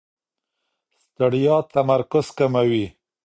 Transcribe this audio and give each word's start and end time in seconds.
ستړیا 1.03 1.55
تمرکز 1.73 2.25
کموي. 2.37 2.85